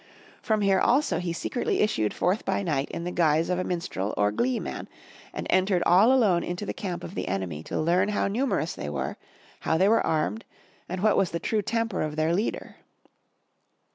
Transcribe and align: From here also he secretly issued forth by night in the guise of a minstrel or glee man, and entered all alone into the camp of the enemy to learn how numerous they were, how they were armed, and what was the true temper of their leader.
From 0.41 0.61
here 0.61 0.79
also 0.79 1.19
he 1.19 1.31
secretly 1.31 1.79
issued 1.81 2.11
forth 2.11 2.43
by 2.43 2.63
night 2.63 2.89
in 2.89 3.03
the 3.03 3.11
guise 3.11 3.51
of 3.51 3.59
a 3.59 3.63
minstrel 3.63 4.15
or 4.17 4.31
glee 4.31 4.59
man, 4.59 4.89
and 5.31 5.45
entered 5.51 5.83
all 5.85 6.11
alone 6.11 6.43
into 6.43 6.65
the 6.65 6.73
camp 6.73 7.03
of 7.03 7.13
the 7.13 7.27
enemy 7.27 7.61
to 7.65 7.79
learn 7.79 8.09
how 8.09 8.27
numerous 8.27 8.73
they 8.73 8.89
were, 8.89 9.15
how 9.59 9.77
they 9.77 9.87
were 9.87 10.03
armed, 10.03 10.43
and 10.89 11.03
what 11.03 11.17
was 11.17 11.29
the 11.29 11.39
true 11.39 11.61
temper 11.61 12.01
of 12.01 12.15
their 12.15 12.33
leader. 12.33 12.77